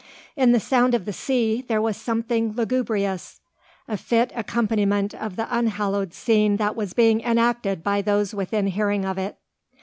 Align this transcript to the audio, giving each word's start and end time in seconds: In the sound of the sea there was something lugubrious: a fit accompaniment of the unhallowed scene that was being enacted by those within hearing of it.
In 0.35 0.51
the 0.51 0.59
sound 0.59 0.95
of 0.95 1.05
the 1.05 1.13
sea 1.13 1.61
there 1.67 1.79
was 1.79 1.95
something 1.95 2.53
lugubrious: 2.53 3.39
a 3.87 3.95
fit 3.97 4.31
accompaniment 4.35 5.13
of 5.13 5.35
the 5.35 5.45
unhallowed 5.55 6.11
scene 6.15 6.57
that 6.57 6.75
was 6.75 6.95
being 6.95 7.21
enacted 7.21 7.83
by 7.83 8.01
those 8.01 8.33
within 8.33 8.65
hearing 8.65 9.05
of 9.05 9.19
it. 9.19 9.37